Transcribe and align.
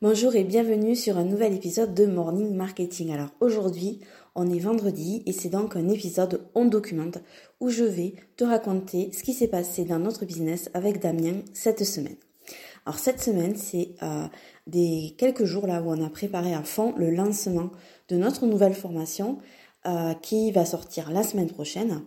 Bonjour 0.00 0.36
et 0.36 0.44
bienvenue 0.44 0.94
sur 0.94 1.18
un 1.18 1.24
nouvel 1.24 1.54
épisode 1.54 1.92
de 1.92 2.06
Morning 2.06 2.54
Marketing. 2.54 3.10
Alors 3.10 3.30
aujourd'hui, 3.40 3.98
on 4.36 4.48
est 4.48 4.60
vendredi 4.60 5.24
et 5.26 5.32
c'est 5.32 5.48
donc 5.48 5.74
un 5.74 5.88
épisode 5.88 6.48
on 6.54 6.66
documente 6.66 7.18
où 7.58 7.68
je 7.68 7.82
vais 7.82 8.14
te 8.36 8.44
raconter 8.44 9.10
ce 9.12 9.24
qui 9.24 9.32
s'est 9.32 9.48
passé 9.48 9.84
dans 9.84 9.98
notre 9.98 10.24
business 10.24 10.70
avec 10.72 11.00
Damien 11.00 11.42
cette 11.52 11.82
semaine. 11.82 12.14
Alors 12.86 13.00
cette 13.00 13.20
semaine, 13.20 13.56
c'est 13.56 13.96
euh, 14.04 14.28
des 14.68 15.16
quelques 15.18 15.46
jours 15.46 15.66
là 15.66 15.82
où 15.82 15.90
on 15.90 16.06
a 16.06 16.10
préparé 16.10 16.54
à 16.54 16.62
fond 16.62 16.94
le 16.96 17.10
lancement 17.10 17.70
de 18.08 18.16
notre 18.16 18.46
nouvelle 18.46 18.74
formation 18.74 19.38
euh, 19.88 20.14
qui 20.14 20.52
va 20.52 20.64
sortir 20.64 21.10
la 21.10 21.24
semaine 21.24 21.50
prochaine 21.50 22.04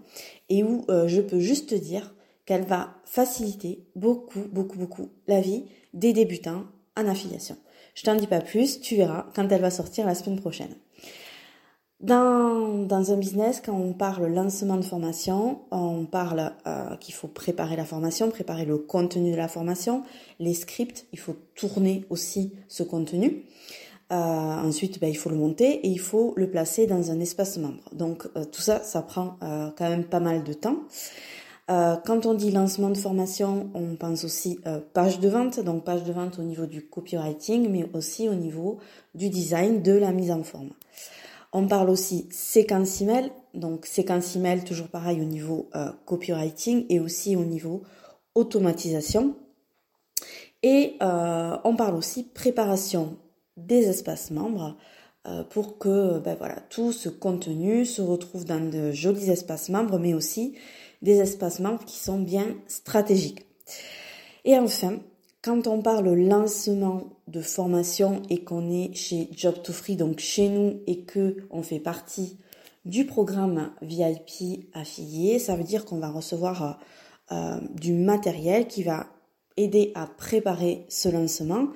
et 0.48 0.64
où 0.64 0.86
euh, 0.88 1.10
je 1.10 1.20
peux 1.20 1.42
juste 1.42 1.72
te 1.72 1.76
dire 1.76 2.16
qu'elle 2.46 2.64
va 2.64 2.96
faciliter 3.04 3.84
beaucoup, 3.98 4.44
beaucoup, 4.50 4.78
beaucoup 4.78 5.10
la 5.28 5.42
vie 5.42 5.66
des 5.94 6.14
débutants 6.14 6.64
en 6.96 7.06
affiliation. 7.10 7.58
Je 7.94 8.04
t'en 8.04 8.16
dis 8.16 8.28
pas 8.28 8.42
plus, 8.42 8.80
tu 8.82 8.96
verras 8.96 9.26
quand 9.36 9.48
elle 9.50 9.62
va 9.62 9.72
sortir 9.72 10.06
la 10.06 10.16
semaine 10.16 10.40
prochaine. 10.40 10.76
Dans, 12.02 13.12
un 13.12 13.18
business, 13.18 13.62
quand 13.64 13.74
on 13.74 13.94
parle 13.94 14.26
lancement 14.26 14.76
de 14.76 14.82
formation, 14.82 15.60
on 15.70 16.06
parle 16.06 16.52
euh, 16.66 16.96
qu'il 16.98 17.14
faut 17.14 17.28
préparer 17.28 17.76
la 17.76 17.86
formation, 17.86 18.32
préparer 18.32 18.66
le 18.66 18.80
contenu 18.80 19.32
de 19.32 19.38
la 19.38 19.48
formation, 19.48 20.02
les 20.40 20.56
scripts, 20.56 21.06
il 21.14 21.20
faut 21.20 21.36
tourner 21.54 22.06
aussi 22.10 22.54
ce 22.68 22.82
contenu. 22.82 23.44
Euh, 24.12 24.16
ensuite, 24.16 25.00
ben, 25.00 25.10
il 25.10 25.16
faut 25.16 25.30
le 25.30 25.36
monter 25.36 25.74
et 25.86 25.90
il 25.90 26.00
faut 26.00 26.34
le 26.38 26.50
placer 26.50 26.88
dans 26.88 27.12
un 27.12 27.20
espace 27.20 27.58
membre. 27.58 27.84
Donc 27.94 28.28
euh, 28.36 28.46
tout 28.46 28.62
ça, 28.62 28.82
ça 28.82 29.04
prend 29.04 29.38
quand 29.40 29.90
même 29.90 30.06
pas 30.06 30.20
mal 30.20 30.44
de 30.44 30.54
temps. 30.54 30.78
Euh, 31.72 31.96
quand 32.06 32.26
on 32.26 32.34
dit 32.34 32.52
lancement 32.52 32.90
de 32.90 32.98
formation, 32.98 33.70
on 33.74 33.96
pense 33.96 34.26
aussi 34.26 34.60
euh, 34.68 34.80
page 34.94 35.20
de 35.20 35.30
vente, 35.30 35.60
donc 35.62 35.86
page 35.86 36.04
de 36.04 36.12
vente 36.12 36.38
au 36.38 36.42
niveau 36.42 36.66
du 36.66 36.86
copywriting, 36.86 37.70
mais 37.70 37.88
aussi 37.94 38.28
au 38.28 38.34
niveau 38.34 38.80
du 39.16 39.30
design, 39.30 39.82
de 39.82 39.94
la 39.94 40.12
mise 40.12 40.32
en 40.32 40.44
forme. 40.44 40.72
On 41.54 41.68
parle 41.68 41.90
aussi 41.90 42.28
séquence 42.30 43.00
email, 43.00 43.32
donc 43.54 43.86
séquence 43.86 44.36
email 44.36 44.64
toujours 44.66 44.88
pareil 44.88 45.22
au 45.22 45.26
niveau 45.26 45.70
euh, 45.76 45.92
copywriting 46.06 46.86
et 46.90 47.00
aussi 47.00 47.38
au 47.38 47.46
niveau 47.46 47.84
automatisation. 48.36 49.36
Et 50.64 50.98
on 51.00 51.76
parle 51.76 51.96
aussi 51.96 52.24
préparation 52.24 53.18
des 53.58 53.90
espaces 53.90 54.30
membres 54.30 54.78
pour 55.50 55.80
que 55.80 56.20
ben 56.20 56.36
voilà, 56.38 56.58
tout 56.70 56.92
ce 56.92 57.10
contenu 57.10 57.84
se 57.84 58.04
retrouve 58.04 58.46
dans 58.46 58.70
de 58.70 58.92
jolis 58.92 59.32
espaces 59.32 59.70
membres, 59.70 59.98
mais 59.98 60.14
aussi 60.14 60.54
des 61.02 61.20
espaces 61.20 61.60
membres 61.60 61.86
qui 61.86 61.98
sont 61.98 62.20
bien 62.20 62.56
stratégiques. 62.68 63.46
Et 64.46 64.58
enfin, 64.58 65.00
quand 65.42 65.68
on 65.68 65.82
parle 65.82 66.14
lancement 66.14 67.04
de 67.28 67.42
formation 67.42 68.22
et 68.30 68.44
qu'on 68.44 68.70
est 68.70 68.94
chez 68.94 69.30
Job 69.32 69.62
to 69.64 69.74
Free, 69.74 69.96
donc 69.96 70.20
chez 70.20 70.50
nous, 70.50 70.82
et 70.88 71.04
que 71.04 71.38
on 71.50 71.64
fait 71.64 71.80
partie 71.80 72.38
du 72.86 73.06
programme 73.06 73.72
VIP 73.82 74.68
affilié, 74.74 75.40
ça 75.40 75.56
veut 75.56 75.64
dire 75.64 75.86
qu'on 75.86 76.00
va 76.00 76.10
recevoir 76.10 76.80
euh, 77.32 77.60
du 77.76 77.94
matériel 77.94 78.68
qui 78.68 78.84
va 78.84 79.08
aider 79.58 79.92
à 79.96 80.08
préparer 80.08 80.86
ce 80.90 81.10
lancement 81.10 81.68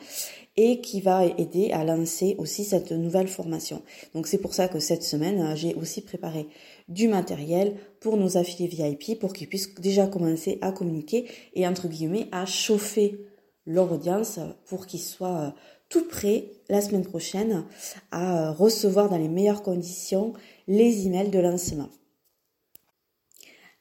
et 0.58 0.80
qui 0.80 1.02
va 1.02 1.26
aider 1.26 1.72
à 1.72 1.84
lancer 1.84 2.36
aussi 2.38 2.64
cette 2.64 2.92
nouvelle 2.92 3.28
formation. 3.28 3.82
Donc 4.14 4.28
c'est 4.28 4.38
pour 4.38 4.54
ça 4.54 4.68
que 4.68 4.80
cette 4.80 5.04
semaine, 5.04 5.56
j'ai 5.56 5.74
aussi 5.76 6.02
préparé 6.02 6.48
du 6.88 7.08
matériel 7.08 7.76
pour 8.00 8.18
nos 8.18 8.38
affiliés 8.38 8.68
VIP 8.68 9.20
pour 9.20 9.34
qu'ils 9.34 9.50
puissent 9.50 9.76
déjà 9.76 10.08
commencer 10.08 10.58
à 10.62 10.72
communiquer 10.72 11.26
et 11.54 11.68
entre 11.68 11.88
guillemets 11.88 12.28
à 12.32 12.46
chauffer 12.46 13.20
leur 13.66 13.92
audience 13.92 14.40
pour 14.68 14.86
qu'ils 14.86 15.02
soient 15.02 15.40
euh, 15.40 15.50
tout 15.90 16.08
prêts 16.08 16.52
la 16.70 16.82
semaine 16.82 17.06
prochaine 17.06 17.66
à 18.12 18.50
euh, 18.50 18.52
recevoir 18.52 19.10
dans 19.10 19.18
les 19.18 19.28
meilleures 19.28 19.64
conditions 19.64 20.34
les 20.68 21.08
emails 21.08 21.30
de 21.30 21.40
lancement. 21.40 21.90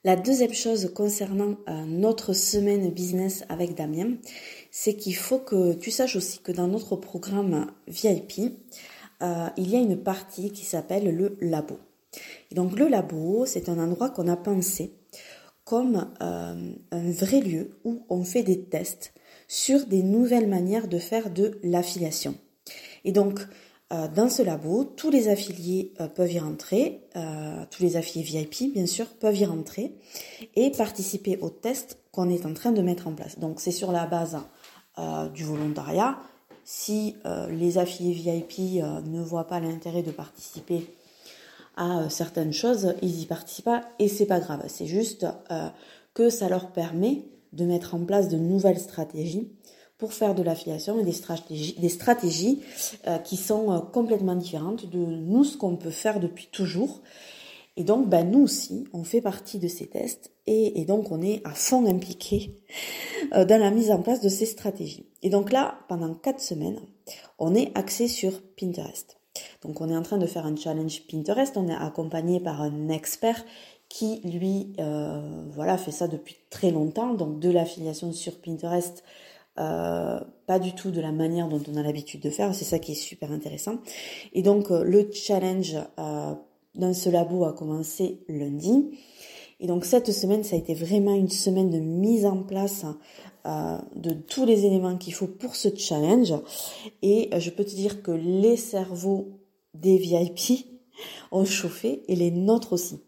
La 0.05 0.15
deuxième 0.15 0.53
chose 0.53 0.93
concernant 0.95 1.57
euh, 1.67 1.83
notre 1.85 2.31
semaine 2.31 2.89
business 2.91 3.43
avec 3.49 3.75
Damien, 3.75 4.13
c'est 4.71 4.93
qu'il 4.93 5.15
faut 5.17 5.39
que 5.39 5.73
tu 5.73 5.91
saches 5.91 6.15
aussi 6.15 6.39
que 6.39 6.53
dans 6.53 6.67
notre 6.67 6.95
programme 6.95 7.67
VIP, 7.87 8.53
il 9.57 9.69
y 9.69 9.75
a 9.75 9.79
une 9.79 9.97
partie 9.97 10.51
qui 10.51 10.63
s'appelle 10.63 11.15
le 11.15 11.37
labo 11.41 11.79
donc 12.51 12.77
le 12.77 12.87
labo, 12.87 13.45
c'est 13.45 13.69
un 13.69 13.79
endroit 13.79 14.09
qu'on 14.09 14.27
a 14.27 14.37
pensé 14.37 14.93
comme 15.63 16.09
euh, 16.21 16.73
un 16.91 17.11
vrai 17.11 17.41
lieu 17.41 17.71
où 17.83 18.05
on 18.09 18.23
fait 18.23 18.43
des 18.43 18.63
tests 18.65 19.13
sur 19.47 19.85
des 19.87 20.03
nouvelles 20.03 20.47
manières 20.47 20.87
de 20.87 20.99
faire 20.99 21.31
de 21.31 21.59
l'affiliation. 21.63 22.35
Et 23.03 23.11
donc, 23.11 23.39
euh, 23.39 23.43
dans 24.15 24.29
ce 24.29 24.41
labo, 24.41 24.83
tous 24.83 25.09
les 25.09 25.29
affiliés 25.29 25.93
euh, 25.99 26.07
peuvent 26.07 26.31
y 26.31 26.39
rentrer, 26.39 27.01
tous 27.71 27.81
les 27.81 27.97
affiliés 27.97 28.23
VIP, 28.23 28.73
bien 28.73 28.85
sûr, 28.85 29.07
peuvent 29.07 29.37
y 29.37 29.45
rentrer 29.45 29.95
et 30.55 30.71
participer 30.71 31.37
aux 31.37 31.49
tests 31.49 31.97
qu'on 32.11 32.29
est 32.29 32.45
en 32.45 32.53
train 32.53 32.71
de 32.71 32.81
mettre 32.81 33.07
en 33.07 33.13
place. 33.13 33.39
Donc, 33.39 33.59
c'est 33.59 33.71
sur 33.71 33.91
la 33.91 34.05
base 34.05 34.37
du 35.33 35.43
volontariat. 35.43 36.17
Si 36.65 37.15
les 37.49 37.77
affiliés 37.77 38.13
VIP 38.13 38.83
ne 38.83 39.21
voient 39.21 39.47
pas 39.47 39.59
l'intérêt 39.59 40.03
de 40.03 40.11
participer 40.11 40.85
à 41.75 41.99
euh, 41.99 42.09
certaines 42.09 42.53
choses, 42.53 42.95
ils 43.01 43.21
y 43.21 43.25
participent 43.25 43.65
pas 43.65 43.83
et 43.99 44.07
c'est 44.07 44.25
pas 44.25 44.39
grave. 44.39 44.63
C'est 44.67 44.85
juste 44.85 45.25
euh, 45.51 45.69
que 46.13 46.29
ça 46.29 46.49
leur 46.49 46.71
permet 46.71 47.23
de 47.53 47.65
mettre 47.65 47.95
en 47.95 47.99
place 47.99 48.29
de 48.29 48.37
nouvelles 48.37 48.79
stratégies 48.79 49.49
pour 49.97 50.13
faire 50.13 50.35
de 50.35 50.43
l'affiliation 50.43 50.99
et 50.99 51.03
des 51.03 51.11
stratégies, 51.11 51.75
des 51.79 51.89
stratégies 51.89 52.61
euh, 53.07 53.17
qui 53.17 53.37
sont 53.37 53.87
complètement 53.93 54.35
différentes 54.35 54.89
de 54.89 54.97
nous 54.97 55.43
ce 55.43 55.57
qu'on 55.57 55.77
peut 55.77 55.91
faire 55.91 56.19
depuis 56.19 56.47
toujours. 56.51 57.01
Et 57.77 57.83
donc, 57.83 58.07
ben, 58.07 58.29
nous 58.29 58.41
aussi, 58.41 58.85
on 58.93 59.03
fait 59.03 59.21
partie 59.21 59.59
de 59.59 59.67
ces 59.67 59.87
tests 59.87 60.31
et, 60.47 60.79
et 60.79 60.85
donc 60.85 61.11
on 61.11 61.21
est 61.21 61.41
à 61.43 61.51
fond 61.51 61.85
impliqué 61.85 62.55
dans 63.31 63.59
la 63.59 63.71
mise 63.71 63.91
en 63.91 64.01
place 64.01 64.21
de 64.21 64.29
ces 64.29 64.45
stratégies. 64.45 65.05
Et 65.23 65.29
donc 65.29 65.51
là, 65.51 65.79
pendant 65.89 66.13
quatre 66.13 66.39
semaines, 66.39 66.79
on 67.39 67.53
est 67.53 67.71
axé 67.75 68.07
sur 68.07 68.41
Pinterest. 68.55 69.17
Donc 69.61 69.81
on 69.81 69.89
est 69.89 69.95
en 69.95 70.01
train 70.01 70.17
de 70.17 70.25
faire 70.25 70.45
un 70.45 70.55
challenge 70.55 71.03
Pinterest, 71.07 71.57
on 71.57 71.67
est 71.67 71.75
accompagné 71.75 72.39
par 72.39 72.61
un 72.61 72.89
expert 72.89 73.43
qui 73.89 74.21
lui 74.23 74.73
euh, 74.79 75.45
voilà 75.51 75.77
fait 75.77 75.91
ça 75.91 76.07
depuis 76.07 76.37
très 76.49 76.71
longtemps, 76.71 77.13
donc 77.13 77.39
de 77.39 77.49
l'affiliation 77.49 78.11
sur 78.11 78.39
Pinterest, 78.39 79.03
euh, 79.59 80.19
pas 80.47 80.59
du 80.59 80.73
tout 80.73 80.91
de 80.91 81.01
la 81.01 81.11
manière 81.11 81.47
dont 81.47 81.61
on 81.71 81.75
a 81.75 81.83
l'habitude 81.83 82.21
de 82.21 82.29
faire, 82.29 82.53
c'est 82.53 82.65
ça 82.65 82.79
qui 82.79 82.93
est 82.93 82.95
super 82.95 83.31
intéressant. 83.31 83.77
Et 84.33 84.41
donc 84.41 84.71
euh, 84.71 84.83
le 84.83 85.09
challenge 85.11 85.77
dans 85.97 86.93
ce 86.93 87.09
labo 87.09 87.45
a 87.45 87.53
commencé 87.53 88.23
lundi. 88.27 88.89
Et 89.59 89.67
donc 89.67 89.85
cette 89.85 90.11
semaine, 90.11 90.43
ça 90.43 90.55
a 90.55 90.59
été 90.59 90.73
vraiment 90.73 91.15
une 91.15 91.29
semaine 91.29 91.69
de 91.69 91.79
mise 91.79 92.25
en 92.25 92.43
place 92.43 92.85
de 93.45 94.11
tous 94.11 94.43
les 94.43 94.65
éléments 94.65 94.97
qu'il 94.97 95.13
faut 95.13 95.27
pour 95.27 95.55
ce 95.55 95.69
challenge. 95.73 96.33
Et 97.01 97.29
je 97.37 97.49
peux 97.51 97.63
te 97.63 97.73
dire 97.73 98.01
que 98.01 98.11
les 98.11 98.57
cerveaux 98.57 99.39
des 99.73 99.97
VIP 99.97 100.65
ont 101.31 101.45
chauffé 101.45 102.03
et 102.07 102.15
les 102.15 102.31
nôtres 102.31 102.73
aussi. 102.73 102.99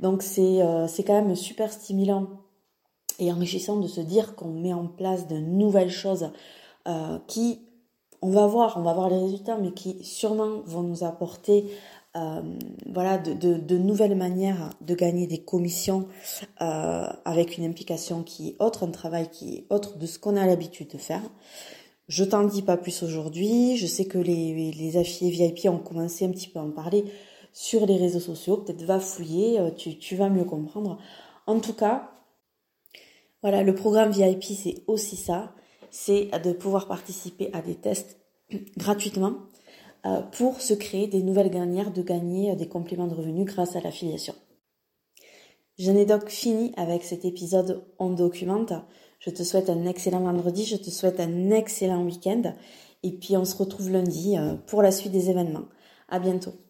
Donc 0.00 0.22
c'est 0.22 0.62
euh, 0.62 0.86
quand 0.98 1.22
même 1.22 1.34
super 1.34 1.72
stimulant 1.72 2.28
et 3.18 3.32
enrichissant 3.32 3.76
de 3.78 3.88
se 3.88 4.00
dire 4.00 4.34
qu'on 4.34 4.50
met 4.50 4.72
en 4.72 4.86
place 4.86 5.26
de 5.26 5.36
nouvelles 5.36 5.90
choses 5.90 6.30
euh, 6.86 7.18
qui, 7.26 7.60
on 8.22 8.30
va 8.30 8.46
voir, 8.46 8.76
on 8.76 8.82
va 8.82 8.92
voir 8.92 9.08
les 9.08 9.18
résultats, 9.18 9.58
mais 9.58 9.72
qui 9.72 10.02
sûrement 10.04 10.60
vont 10.64 10.82
nous 10.82 11.04
apporter 11.04 11.66
euh, 12.16 12.40
voilà 12.92 13.18
de, 13.18 13.76
nouvelles 13.76 14.16
manières 14.16 14.70
de 14.80 14.94
gagner 14.94 15.26
des 15.26 15.42
commissions 15.42 16.08
avec 16.56 17.58
une 17.58 17.64
implication 17.64 18.22
qui 18.22 18.48
est 18.50 18.56
autre, 18.58 18.86
un 18.86 18.90
travail 18.90 19.28
qui 19.30 19.56
est 19.56 19.66
autre 19.68 19.98
de 19.98 20.06
ce 20.06 20.18
qu'on 20.18 20.36
a 20.36 20.46
l'habitude 20.46 20.88
de 20.88 20.98
faire. 20.98 21.22
Je 22.08 22.24
t'en 22.24 22.44
dis 22.44 22.62
pas 22.62 22.76
plus 22.76 23.02
aujourd'hui. 23.02 23.76
Je 23.76 23.86
sais 23.86 24.04
que 24.04 24.18
les, 24.18 24.72
les 24.72 24.96
affiliés 24.96 25.30
VIP 25.30 25.66
ont 25.68 25.78
commencé 25.78 26.24
un 26.24 26.30
petit 26.30 26.48
peu 26.48 26.60
à 26.60 26.62
en 26.62 26.70
parler 26.70 27.04
sur 27.52 27.86
les 27.86 27.96
réseaux 27.96 28.20
sociaux. 28.20 28.58
Peut-être 28.58 28.84
va 28.84 29.00
fouiller, 29.00 29.58
euh, 29.58 29.70
tu 29.70 30.14
vas 30.14 30.28
mieux 30.28 30.44
comprendre. 30.44 30.98
En 31.46 31.58
tout 31.58 31.72
cas, 31.72 32.10
voilà, 33.46 33.62
le 33.62 33.76
programme 33.76 34.10
VIP, 34.10 34.42
c'est 34.42 34.82
aussi 34.88 35.14
ça. 35.14 35.52
C'est 35.92 36.30
de 36.42 36.50
pouvoir 36.50 36.88
participer 36.88 37.48
à 37.52 37.62
des 37.62 37.76
tests 37.76 38.18
gratuitement 38.76 39.34
euh, 40.04 40.20
pour 40.20 40.60
se 40.60 40.74
créer 40.74 41.06
des 41.06 41.22
nouvelles 41.22 41.52
gagnères, 41.52 41.92
de 41.92 42.02
gagner 42.02 42.50
euh, 42.50 42.54
des 42.56 42.66
compléments 42.66 43.06
de 43.06 43.14
revenus 43.14 43.46
grâce 43.46 43.76
à 43.76 43.80
l'affiliation. 43.80 44.34
Je 45.78 45.92
n'ai 45.92 46.06
donc 46.06 46.28
fini 46.28 46.72
avec 46.76 47.04
cet 47.04 47.24
épisode 47.24 47.84
en 48.00 48.10
documente. 48.10 48.72
Je 49.20 49.30
te 49.30 49.44
souhaite 49.44 49.70
un 49.70 49.86
excellent 49.86 50.22
vendredi, 50.22 50.64
je 50.64 50.74
te 50.74 50.90
souhaite 50.90 51.20
un 51.20 51.52
excellent 51.52 52.02
week-end 52.02 52.52
et 53.04 53.12
puis 53.12 53.36
on 53.36 53.44
se 53.44 53.56
retrouve 53.56 53.90
lundi 53.90 54.36
euh, 54.36 54.54
pour 54.66 54.82
la 54.82 54.90
suite 54.90 55.12
des 55.12 55.30
événements. 55.30 55.66
À 56.08 56.18
bientôt. 56.18 56.65